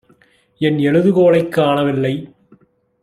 [0.57, 2.33] என் எழுதுகோலைக் காணவில்லை.